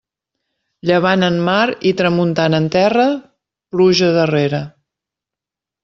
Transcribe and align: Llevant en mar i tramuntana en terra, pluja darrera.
Llevant 0.89 1.25
en 1.27 1.37
mar 1.49 1.59
i 1.91 1.93
tramuntana 2.01 2.63
en 2.63 2.67
terra, 2.79 3.07
pluja 3.77 4.13
darrera. 4.21 4.65